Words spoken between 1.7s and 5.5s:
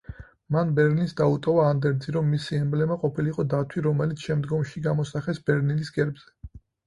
ანდერძი, რომ მისი ემბლემა ყოფილიყო დათვი, რომელიც შემდგომში გამოსახეს